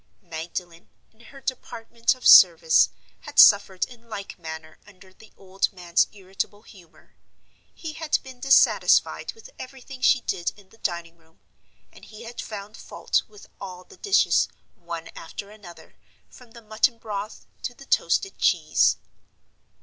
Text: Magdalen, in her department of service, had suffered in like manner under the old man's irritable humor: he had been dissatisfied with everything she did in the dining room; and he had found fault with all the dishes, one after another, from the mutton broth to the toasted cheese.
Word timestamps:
Magdalen, 0.23 0.89
in 1.13 1.19
her 1.25 1.39
department 1.41 2.15
of 2.15 2.25
service, 2.27 2.89
had 3.19 3.37
suffered 3.37 3.85
in 3.85 4.09
like 4.09 4.39
manner 4.39 4.79
under 4.87 5.13
the 5.13 5.31
old 5.37 5.71
man's 5.71 6.07
irritable 6.11 6.63
humor: 6.63 7.13
he 7.75 7.93
had 7.93 8.17
been 8.23 8.39
dissatisfied 8.39 9.33
with 9.33 9.51
everything 9.59 10.01
she 10.01 10.21
did 10.21 10.53
in 10.57 10.69
the 10.69 10.79
dining 10.79 11.17
room; 11.19 11.39
and 11.91 12.05
he 12.05 12.23
had 12.23 12.41
found 12.41 12.77
fault 12.77 13.21
with 13.27 13.47
all 13.59 13.83
the 13.83 13.95
dishes, 13.97 14.47
one 14.73 15.07
after 15.09 15.51
another, 15.51 15.95
from 16.31 16.49
the 16.49 16.63
mutton 16.63 16.97
broth 16.97 17.45
to 17.61 17.75
the 17.75 17.85
toasted 17.85 18.39
cheese. 18.39 18.97